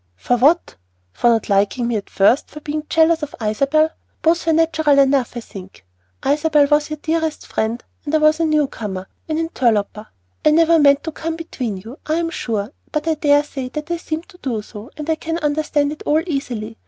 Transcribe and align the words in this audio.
"For 0.15 0.35
what, 0.35 0.77
for 1.13 1.29
not 1.29 1.47
liking 1.47 1.87
me 1.87 1.95
at 1.95 2.09
first; 2.09 2.49
for 2.49 2.59
being 2.59 2.87
jealous 2.89 3.21
of 3.21 3.35
Isabel? 3.39 3.91
Both 4.23 4.47
were 4.47 4.53
natural 4.53 4.97
enough, 4.97 5.37
I 5.37 5.41
think. 5.41 5.85
Isabel 6.25 6.65
was 6.71 6.89
your 6.89 6.97
dearest 6.97 7.45
friend; 7.45 7.83
and 8.03 8.15
I 8.15 8.17
was 8.17 8.39
a 8.39 8.45
new 8.45 8.65
comer, 8.65 9.07
an 9.29 9.37
interloper. 9.37 10.07
I 10.43 10.49
never 10.49 10.79
meant 10.79 11.03
to 11.03 11.11
come 11.11 11.35
between 11.35 11.77
you, 11.77 11.99
I 12.07 12.15
am 12.15 12.31
sure; 12.31 12.71
but 12.91 13.07
I 13.07 13.13
daresay 13.13 13.69
that 13.73 13.91
I 13.91 13.97
seemed 13.97 14.27
to 14.29 14.39
do 14.39 14.63
so, 14.63 14.89
and 14.97 15.07
I 15.07 15.13
can 15.13 15.37
understand 15.37 15.91
it 15.91 16.01
all 16.03 16.23
easily. 16.25 16.79